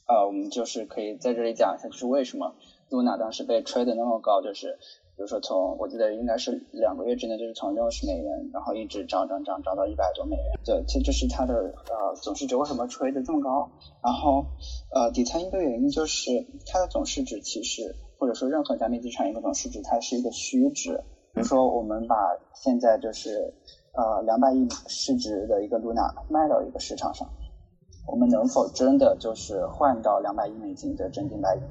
[0.08, 2.56] 呃，我们就是可以在这里讲一下，就是为什么
[2.89, 4.80] Luna 当时被吹的那么高，就是。
[5.15, 10.45] 比如说，从我记得应该是两个月之内，就是从六十美元，然后一直涨涨涨涨到一百多美元。
[10.63, 11.54] 对，这就是它的
[11.89, 13.69] 呃总市值为什么吹的这么高。
[14.02, 14.45] 然后
[14.93, 16.32] 呃底层一个原因就是
[16.65, 21.04] 它的总市值其实或者说任何加密资产一个总市值它是一个虚值。
[21.34, 22.15] 比如说我们把
[22.56, 23.54] 现在就是
[23.99, 27.27] 呃两百亿市值的一个 Luna 卖到一个市场上，
[28.07, 31.62] 我们能否真的就是换到两百亿美金的真金白银？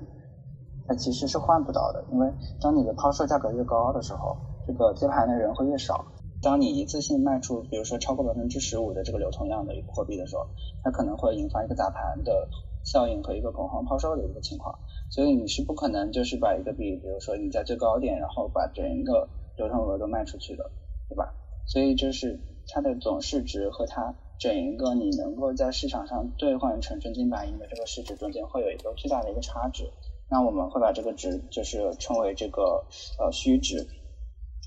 [0.86, 4.36] 它其实是换不到的，因为当你的抛售价格越高的时候，
[4.66, 6.04] 这个接盘的人会越少。
[6.42, 10.46] 当你一次性卖出，比如说超过百分之十五的这个流通量的一个货币的时候，
[10.84, 12.48] 它可能会引发一个砸盘的
[12.84, 14.78] 效应和一个恐慌抛售的一个情况。
[15.10, 20.70] 所以你是不可能就是把一个币，比如说你在最高点，然后把整个流通额都卖出去的，
[21.08, 21.34] 对吧？
[21.68, 29.92] 所以就是它的总市值和它整一个你能够在市场上兑换成真金白银的这个市值中间会有一个巨大的一个差值。
[30.30, 32.86] 那我们会把这个值就是称为这个
[33.18, 33.86] 呃虚值。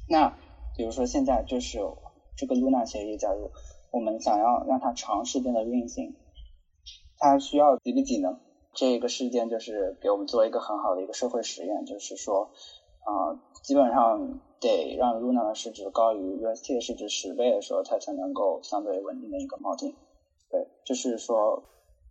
[0.08, 0.38] 那
[0.76, 1.80] 比如说现在就是
[2.36, 3.52] 这个 Luna 协议加入，
[3.92, 6.16] 我们想要让它长时间的运行，
[7.18, 8.40] 它需要几比几呢？
[8.74, 12.52] 这个事件就是给我们做一个很好的一个社会实验，就是说
[13.04, 19.96] 啊，基本上得让 Luna 的市值高于 UST 的市值十倍的时候，它才能够相对稳定的一个锚定。
[20.50, 21.64] 对，就是说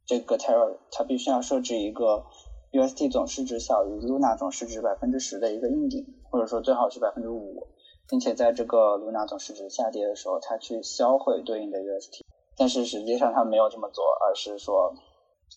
[0.05, 2.27] 这个 Terra 它必须要设置一个
[2.73, 7.69] UST 总市值小于 Luna 总市值百分之十的一个硬顶，或者说最好是百分之五，
[8.09, 12.23] 并且在这个 Luna 总市值下跌的时候，它去销毁对应的 UST。
[12.57, 14.93] 但是实际上它没有这么做，而是说。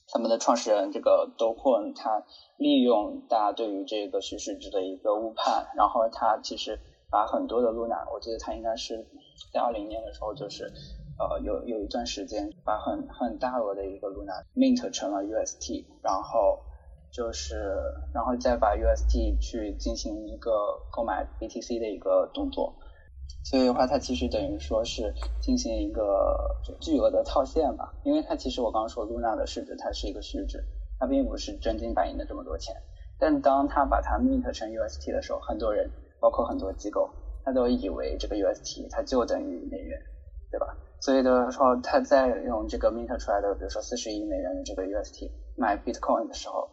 [0.08, 2.23] 他们的创始人这个多困他
[2.58, 6.79] 利用大家对于这个叙事值的一个误判，然后他其实
[7.10, 9.06] 把很多的 Luna，我记得他应该是
[9.51, 10.71] 在二零年的时候，就是
[11.17, 16.60] 呃有有一段时间把很很大额的一个 Luna mint 成了 UST，然后
[17.12, 17.75] 就是
[18.13, 22.75] 然后再把 UST 去进行一个购买 BTC 的一个动作。
[23.43, 30.63] 所以的话，它其实等于说是进行一个巨额的套现吧，因为它其实我刚刚说 Luna 的市值它是一个虚值，
[30.97, 32.73] 它并不是真金白银的这么多钱。
[33.17, 37.09] 但当它把它 mint 成 UST 的时候，很多人，包括很多机构，
[37.43, 39.99] 他都以为这个 UST 它就等于美元，
[40.49, 40.77] 对吧？
[41.01, 46.69] 所以的说，他在用这个 mint 出来的，比如说四十亿美元的这个 UST 买 Bitcoin 的时候。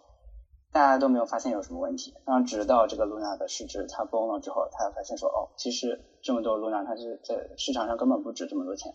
[0.73, 8.95] 大家都没有发现有什么问题，然后直到这个 Luna 的市值它崩了之后，他发现说，哦，其实这么多 Luna 它是在市场上根本不值这么多钱。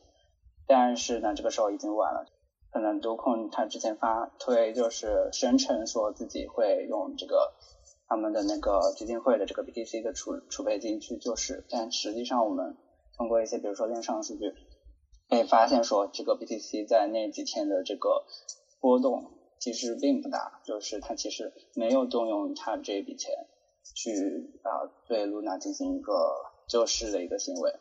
[0.67, 2.25] 但是呢，这个时候已经晚了，
[2.71, 7.53] 可能多空他之前发推就是声称说自己会用这个
[8.07, 12.77] 他们的那个基金会的这个 BTC 的储储备金去救市，但实际上我们
[13.17, 14.53] 通过一些比如说链上的数据
[15.29, 18.23] 可以发现说，这个 BTC 在那几天的这个
[18.79, 19.31] 波动。
[19.57, 23.33] 其实并不大，就是他其实没有动用他这笔钱
[23.95, 26.35] 去啊对 Luna 进行一个
[26.67, 27.71] 救市的一个行为，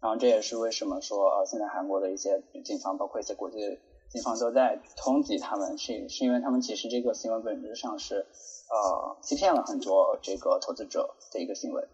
[0.00, 8.24] 然后这也是为什么说呃现在韩国的一些警方，包括一些国际警方都在通缉他们，是是因为他们其实这个行为本质上是
[8.70, 11.86] 呃欺骗了很多这个投资者的一个行为。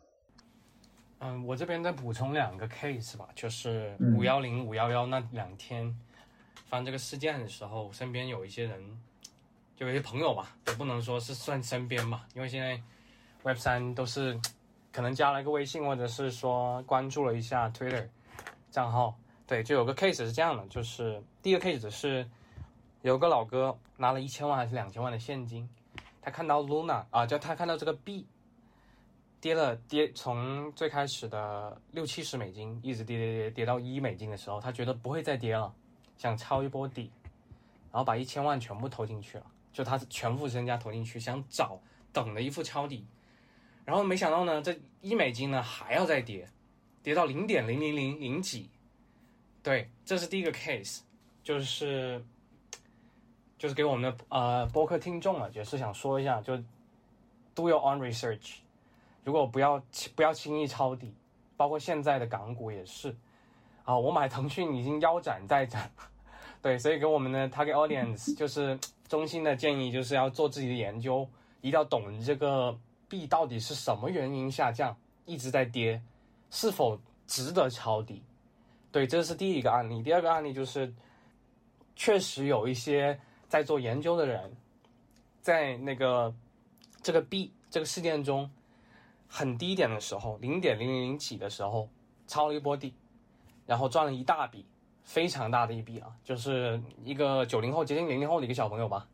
[1.21, 5.97] 嗯，我这边再补充两个 case 吧，就是五幺零五幺幺那两天
[6.67, 9.01] 发生这个事件的时候，身边有一些人。
[9.77, 12.81] 就有些朋友吧，也不能说是算身边吧，因为现在
[13.43, 14.39] Web 三都是
[14.93, 18.09] 可能加了一个微信，或者是说关注了一下 Twitter
[18.71, 19.17] 账号。
[19.45, 22.27] 对，就有个 case 是这样的，就是第一个 case 是
[23.03, 25.69] 有个老哥拿了一千万还是两千万的现金，
[26.23, 28.25] 他看到 Luna 啊，就他看到这个币
[29.41, 35.75] 跌了跌，从最开始的六七十美金一直跌跌跌跌到一美金的时候，他觉得不会再跌了，
[36.17, 37.11] 想抄一波底，
[37.91, 39.45] 然后把一千万全部投进去了。
[39.73, 41.81] 就他全副身家投进去，想找
[42.13, 43.07] 等的一副抄底，
[43.87, 46.47] 然后没想到呢，这一美金呢还要再跌，
[47.03, 48.69] 跌到零点零零零零几，
[49.63, 51.01] 对，这是第一个 case，
[51.43, 52.23] 就是
[53.57, 56.55] 就是给我们的呃播客听众啊，也是想说一下，就
[57.55, 58.57] do your own research，
[59.25, 59.83] 如果不要
[60.15, 61.15] 不要轻易抄底，
[61.57, 63.17] 包括现在的港股也是，
[63.85, 65.91] 啊，我买腾讯已经腰斩再斩，
[66.61, 68.79] 对，所以给我们的 target audience 就是。
[69.13, 71.29] 中心的建议就是要做自己的研究，
[71.61, 72.75] 一定要懂这个
[73.11, 74.97] 币到底是什么原因下降，
[75.27, 76.01] 一直在跌，
[76.51, 78.23] 是否值得抄底？
[78.91, 80.03] 对，这是第一个案例。
[80.03, 80.91] 第二个案例就是，
[81.95, 84.51] 确实有一些在做研究的人，
[85.43, 86.35] 在那个
[87.03, 88.51] 这个币这个事件中
[89.29, 91.87] 很低点的时候，零点零零零几的时候
[92.27, 92.95] 抄了一波底，
[93.67, 94.65] 然后赚了一大笔。
[95.05, 99.09] 非常大的一笔啊，就是一个九零后接近零零后的一个小朋友吧，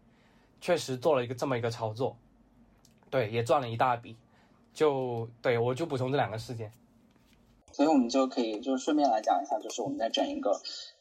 [0.60, 2.16] 确实做了一个这么一个操作，
[3.10, 4.16] 对，也赚了一大笔。
[4.74, 6.70] 就对我就补充这两个事件，
[7.72, 10.52] 所以我们就可以就顺便来讲一下，就是我们在整一个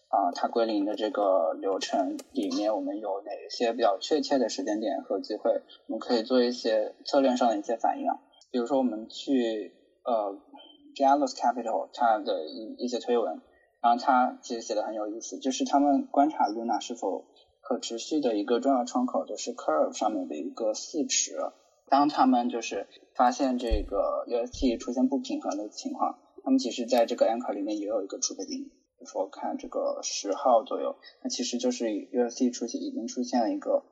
[0.07, 8.19] 啊它归零的这个流程里面，我们有哪一些比较确切的时间点和机会，我们可以做一些策略上的一些反应啊，
[8.49, 10.35] 比如说我们去呃
[10.95, 13.39] j a l o s Capital 它的一一些推文。
[13.87, 17.23] 然后他其实写的很有意思，就是他们观察 Luna 是否
[17.61, 21.37] 可持续的一个重要窗口，就是 Curve 上面的一个四池。
[21.87, 22.85] 当他们就是
[23.15, 28.65] 发现这个 UST 出现不平衡的情况，他们其实在这个 Anchor 里面也有一个储备金。
[28.65, 33.85] 比如说看这个十号左右，那其实就是 UST 出现已经出现了一个，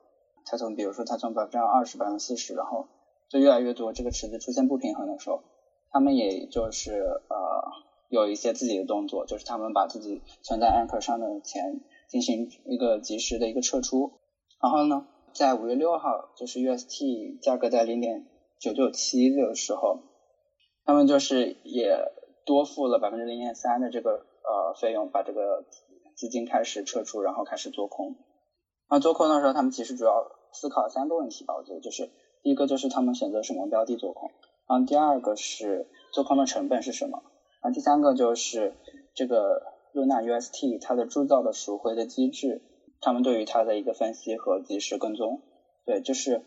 [0.44, 2.88] 它从比如说它从百分之二十、百分之四十，然后
[3.30, 5.42] 就越来越多这个池子出现不平衡的时候，
[5.90, 6.92] 他们也就是
[7.30, 7.86] 呃。
[8.08, 14.12] 有一些自己的动作，就是他们把自己存在 Anchor 上的钱进行一个及时的一个撤出。
[14.62, 18.26] 然后呢，在五月六号，就是 UST 价格在零点
[18.58, 20.00] 九九七的时候，
[20.84, 21.98] 他们就是也
[22.44, 25.64] 多付了百分之零点三的这个呃费用，把这个
[26.14, 28.16] 资金开始撤出，然后开始做空。
[28.88, 32.08] 那做空的时候，他们其实主要思考三个问题吧，我觉得就是
[32.42, 34.30] 第一个就是他们选择什么标的做空，
[34.68, 37.22] 然后第二个是做空的成本是什么？
[37.62, 38.74] 然后第三个就是
[39.14, 39.62] 这个
[39.94, 42.62] Luna UST 它的铸造的赎回的机制，
[43.00, 45.40] 他们对于它的一个分析和及时跟踪。
[45.84, 46.42] 对，就是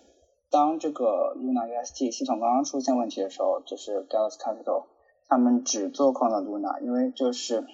[0.52, 4.86] 当这个 Luna UST 系统刚刚出现问题的时候，就是 Galaxy Capital
[5.28, 7.66] 他们只做空了 Luna，因为就是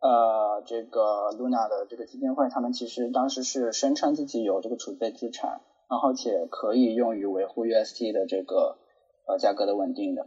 [0.00, 8.78] 呃这个 Luna 的这个基金会，他们其实当时是声称自己有这个储备资产，然后且可以用于维护 UST 的这个
[9.26, 10.26] 呃价格的稳定的，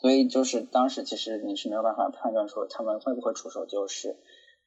[0.00, 4.16] 所以就是当时其实你是没有办法判断说他们会不会出手救市，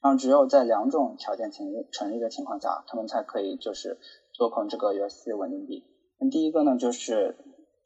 [0.02, 4.00] 然后只有在两种条件成立成立的情况下，他们才可以就是
[4.34, 5.86] 做空这个 US 稳定币。
[6.20, 7.38] 那第一个呢，就是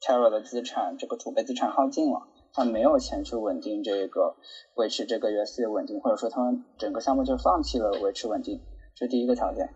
[0.01, 4.35] Terra 的资产这个储备资产耗尽了，他没有钱去稳定这个
[4.75, 8.61] 维持这个 US 稳定，或者说他们整个项目就放弃了维持稳定，
[8.95, 9.69] 这是第一个条件。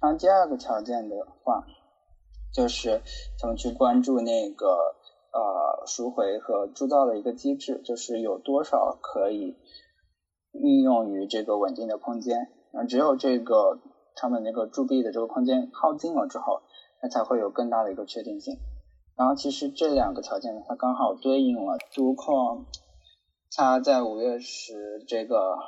[0.00, 1.64] 然后第二个条件的话，
[2.52, 3.00] 就是
[3.40, 4.96] 他们去关注那个
[5.32, 9.56] 呃赎回和铸造的一个机制，就是有多少可以
[10.52, 12.52] 运用于这个稳定的空间。
[12.72, 13.80] 那只有这个
[14.14, 16.62] 他们那个铸币的这个空间耗尽了之后，
[17.02, 18.58] 那才会有更大的一个确定性。
[19.16, 22.64] 然后其实这两个条件呢，它刚好对应了杜矿，
[23.54, 25.58] 他在五月十这个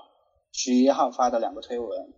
[0.51, 2.15] 十一号发的两个推文。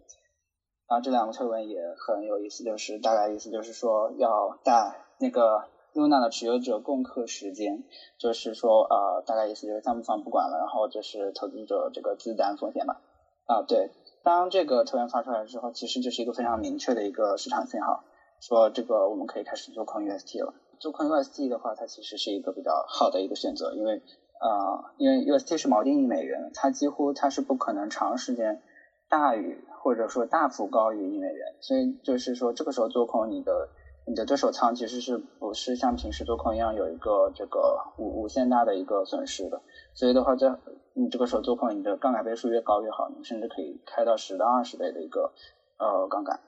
[0.89, 5.65] 然后这两个推文也很有意思，就是大概意思就是说要在那个
[5.97, 7.83] Luna 的持有者共克时间，
[8.19, 13.01] 就是说呃大概意思就是项目方不管了，然后就是投资者这个自担风险吧。
[13.47, 13.91] 啊对，
[14.23, 18.05] 当这个推文发出来之后，其实就是一个非常明确的一个市场信号，
[18.41, 20.55] 说这个我们可以开始做空 UST 了。
[20.79, 24.03] 做空 UST 的话，它其实是一个比较好的一个选择，因为
[24.41, 28.63] 呃因为 UST 是锚定一美元，它几乎它是不可能长时间
[29.09, 29.65] 大于。
[29.87, 33.69] 或者说大幅高于一美元，所以就是说这个时候做空你的
[34.07, 39.61] 你的对手仓其实是不是像平时做空一样有一个这个无无限大的一个损失的，
[39.95, 40.57] 所以的话在
[40.95, 45.33] 你这个时候做空你的杠杆倍数越高越好，你甚至可以开到十到二十倍的一个
[45.79, 46.41] 呃杠杆，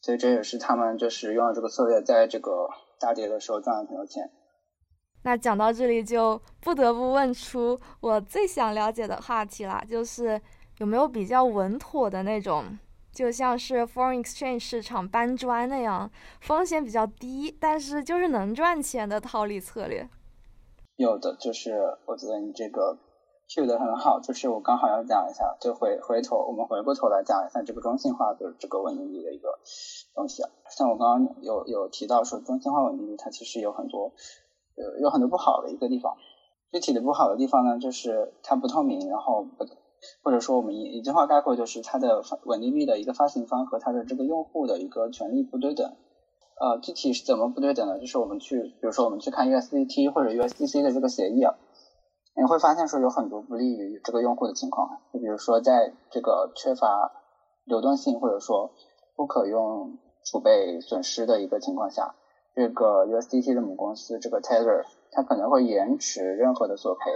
[0.00, 4.30] 所以这也是他们就是用了这个策略，在这个大跌的时候赚了挺多钱。
[5.22, 10.40] 那讲到这里就不得不问出我最想了解的话题了，就是。
[10.78, 12.64] 有没有比较稳妥的那种，
[13.14, 16.10] 就像是 foreign exchange 市场搬砖那样，
[16.40, 20.08] 风险比较低，但是就是能赚钱的套利策略？
[20.96, 22.98] 有的，就是我觉得你这个
[23.48, 29.60] Q 的很好，就是我刚好要讲一下，就回回头我们回过头来讲一下这个中性化的这个稳定币的一个
[30.14, 30.50] 东西啊。
[30.68, 34.12] 像我刚刚有有提到说，中性化稳定币它其实有很多
[34.76, 36.16] 呃有很多不好的一个地方，
[36.72, 39.64] 具体的不好的地方呢，就是它不透明，然后不。
[40.22, 45.96] 或者说，我们一一句话概括，就是它的稳定币的一个发行方和它的这个用户的一个权利不对等。
[46.60, 47.98] 呃，具体是怎么不对等呢？
[47.98, 51.54] 就是我们去，比如说我们去看 USDT 或者 USDC 的这个协议啊，
[52.36, 55.00] 你会发现说有很多不利于这个用户的情况。
[55.12, 57.10] 就比如说，在这个缺乏
[57.64, 58.70] 流动性或者说
[59.16, 62.14] 不可用储备损失的一个情况下，
[62.54, 67.10] 这个 USDT 的母公司这个 Tether 它可能会延迟任何的索赔。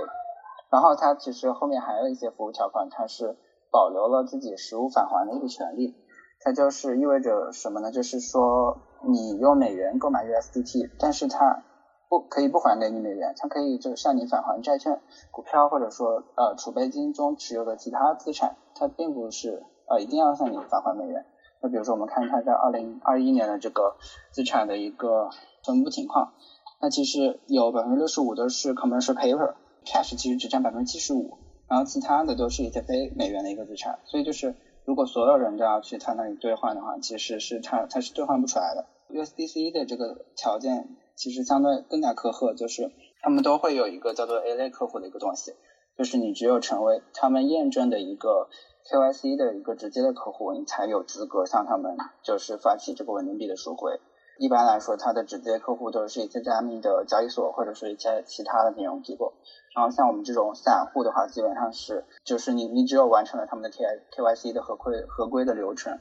[0.70, 3.36] 然后它其实后面还有一些服务条款，它是
[3.70, 5.94] 保留了自己实物返还的一个权利。
[6.40, 7.90] 它就是意味着什么呢？
[7.90, 11.64] 就是说你用美元购买 USDT，但是它
[12.08, 15.00] 不可以不还给你美元，它可以就向你返还债券、
[15.32, 21.26] 股票或者说呃储备金中持有的其他资产，它并不是呃一定要向你返还美元。
[21.60, 23.96] 那比如说我们看它在二零二一年的这个
[24.30, 25.30] 资产的一个
[25.64, 26.34] 分布情况，
[26.80, 29.54] 那其实有百分之六十五都是 commercial paper。
[29.88, 38.86] Cash 其实只占百分之七十五，然后其他的都是一些非美元的一个资产，所以就是如果所有人都要去他那里兑换的话，其实是他他是兑换不出来的。
[39.10, 45.54] USDC 的这个条件其实相对更加苛刻，就是他们都会有一个叫做 A 类客户的一个东西，
[45.96, 48.48] 就是你只有成为他们验证的一个
[48.90, 53.98] KYC 的一个直接的客户，你才有资格向他们就是发起这个稳定币的赎回。
[54.38, 59.34] 一般来说，它的直接客户都是一些加密的交易所或者是一些其他的金融机构。
[59.74, 65.98] 然后像我们这种散户的话，基本上是就是你你只有完成了他们的 K K Y C 的合规合规的流程，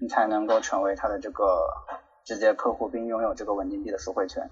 [0.00, 1.44] 你才能够成为他的这个
[2.24, 4.48] 直接客户，并拥有这个稳定币的赎回权。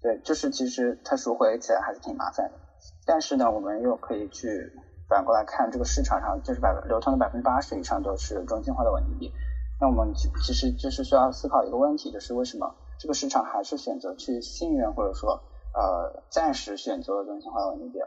[0.00, 2.58] 对，就是其实它赎回起来还是挺麻烦的。
[3.04, 4.72] 但是呢，我们又可以去
[5.08, 9.32] 反过来看，这个市场上就是百流通的百分之八十以上都是中心化的稳定币。
[9.80, 15.40] 那我们其实就是需要思考一个问题，就是为什么这个市场还是选择去信任或者说
[15.74, 17.98] 呃暂时选择了中心化的稳定币？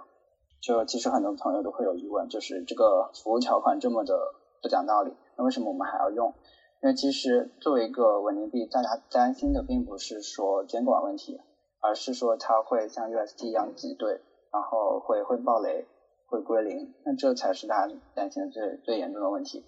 [0.61, 4.17] 就其实很多朋友都会有疑问，就是这个服务条款这么的
[4.61, 6.34] 不讲道理，那为什么我们还要用？
[6.82, 11.39] 因为其实作为一个稳定币，大家担心的并不是说监管问题，
[11.82, 14.20] 而是说它会像 UST 一样挤兑，
[14.51, 15.86] 然后会会爆雷，
[16.26, 19.65] 会归零，那这才是大家担心的最最严重的问题。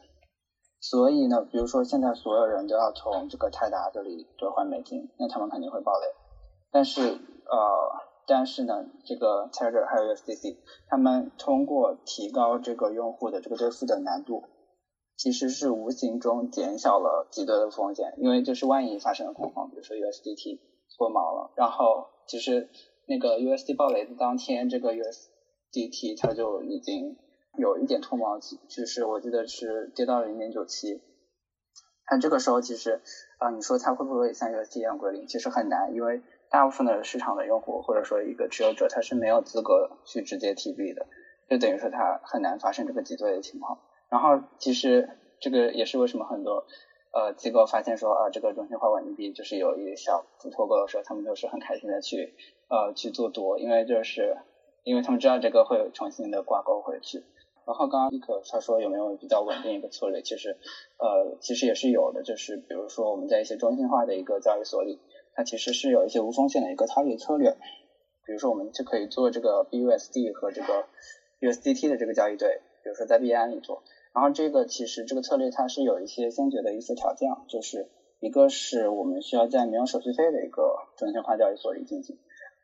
[0.82, 6.08] 所以呢，比如说现在所有人都要从这个泰达这里兑换美金，那他们肯定会爆雷。
[6.72, 7.20] 但是呃，
[8.26, 10.58] 但是呢，这个 Tether 还有 USDC，
[10.88, 14.44] 他们通过提高这个用户的这个兑付的难度，
[15.16, 18.16] 其实是无形中减小了挤兑的风险。
[18.18, 20.60] 因为就是万一发生了恐慌，比如说 USDT
[20.98, 22.70] 脱锚了，然后其实
[23.06, 27.18] 那个 USD 爆雷的当天，这个 USDT 它就已经。
[27.58, 31.02] 有一点脱毛就是，我记得是跌到了零点九七。
[32.10, 33.02] 那这个时候其实
[33.38, 35.28] 啊，你说它会不会像 UST 一样归零？
[35.28, 41.08] 其实很难，因为大部分的市场的用户或者说一个持有者，他是没有资格去直接提币的，
[41.50, 43.80] 就等于说他很难发生这个挤兑的情况。
[44.10, 46.66] 然后其实这个也是为什么很多
[47.14, 52.34] 呃机构发现说啊，这个中心化稳定币就是有一小幅脱钩的时候，他们都是很开心的去
[52.68, 54.38] 呃去做多，因为就是
[54.84, 57.24] 因为他们知道这个会重新的挂钩回去。
[57.66, 60.22] 然后刚刚立可他说有没有比较稳定一个策略？
[60.22, 60.58] 其实，
[60.98, 62.24] 呃，其实也是有的。
[62.24, 65.00] 就是比如说我们在一些中心化的一个交易所里，
[65.36, 67.52] 它其实是有一些无风险的一个套利策略。
[68.26, 70.86] 比如说我们就可以做这个 BUSD 和这个
[71.40, 73.84] USDT 的这个交易对，比如说在币安里做。
[74.14, 77.90] 然后这个其实这个策略它是有一些先决的一些条件，就是
[78.20, 82.18] 一个是我们需要在没有手续费的一个中心化交易所里进行。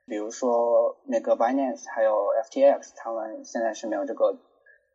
[0.05, 2.13] 比如说那个 Binance 还有
[2.49, 4.37] FTX，他们现在是没有这个。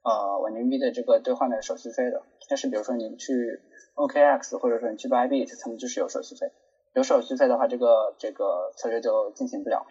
[0.03, 3.61] 呃，稳定币的这个兑换的手续费的，但是比如说你去
[3.95, 6.51] OKX 或者说你去 Bybit，他们就是有手续费，
[6.95, 9.87] 有手续费的话，这个这个策略就进行不了。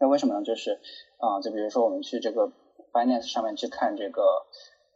[0.00, 0.42] 那为什么呢？
[0.42, 0.80] 就是
[1.18, 2.52] 啊，就比如说我们去这个
[2.92, 4.22] Binance 上面去看这个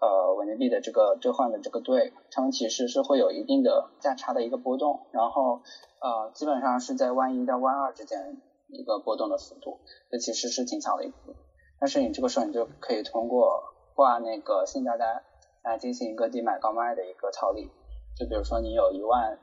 [0.01, 5.61] 呃稳定币的这个兑换的这个对，他们其实是会有一定的价差的一个波动，然后
[6.01, 9.81] 呃基本上是在万一到万二之间一个波动的幅度，
[10.11, 11.37] 这其实是挺小的一部分。
[11.79, 15.23] 但是你这个时候你就可以通过挂那个信价单
[15.63, 17.71] 来进行一个低买高卖的一个套利，
[18.17, 19.39] 就比如说你有一万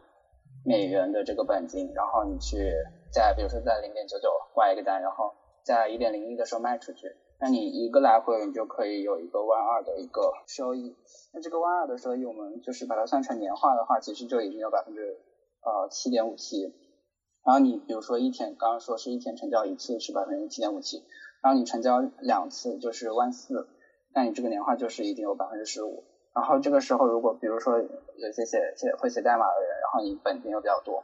[0.65, 2.73] 美元的这个本金，然后你去
[3.11, 5.33] 在比如说在零点九九挂一个单，然后
[5.63, 10.97] 在一点零一的时候卖出去，那你一个来回你就可以有一个万二的一个收益。
[11.31, 15.19] 那这个万二的收益，我们就是把它算成年化的话，其实就已经有百分之
[15.61, 16.73] 呃七点五七。
[17.45, 21.05] 然后你比如说一天，刚刚说是一天成交一次是百分之七点五七，
[21.41, 23.69] 然后你成交两次就是万四。
[24.11, 26.03] 那你这个年化就是一定有百分之十五，
[26.33, 31.03] 然后这个时候如果比如说有些写写会写代码的人，然后你本金又比较多，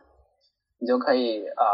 [0.79, 1.65] 你就可以呃，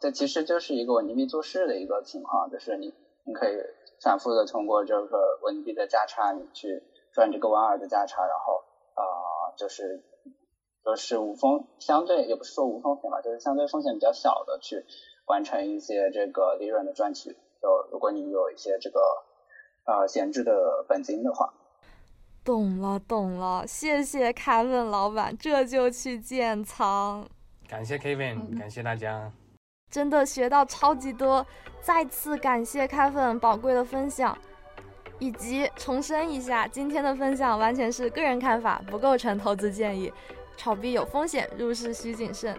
[0.00, 3.56] 这其实就是一个稳定币做事的一个情况，就是你你可以
[4.02, 8.62] 反复的通过这个稳定币的价差，你去赚这个万二的价差，然后
[8.94, 9.02] 呃
[9.56, 10.04] 就是
[10.84, 14.84] 就是无风相对也不是说无风险吧，就是相对风险比较小的去
[15.26, 17.36] 完成一些这个利润的赚取。
[17.60, 19.00] 就如果你有一些这个。
[19.88, 21.50] 啊，闲置的本金的话，
[22.44, 27.26] 懂了懂了，谢谢凯文老板，这就去建仓。
[27.66, 29.32] 感谢 Kevin，感谢大家，
[29.90, 31.46] 真的学到超级多，
[31.80, 34.36] 再次感谢凯文宝贵的分享，
[35.18, 40.12] 以及重申一下，今天的分享完全是个人看法，不构成投资建议，
[40.58, 42.54] 炒币有风险，入市需谨慎。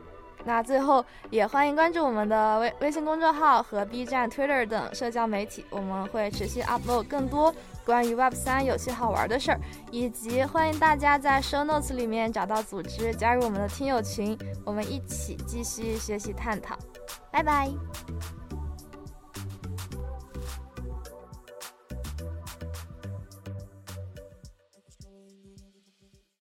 [0.45, 7.53] 那最后也欢迎关注我们的微微信公众号和 B 站、Twitter 等社交媒体，我们会持续 upload 更多
[7.85, 9.59] 关于 Web 三有趣好玩的事儿，
[9.91, 16.77] 以及欢迎大家在 Show Notes 里面找到组织，加入我们的听友群，我们一起继续学习探讨。
[17.31, 17.69] 拜拜。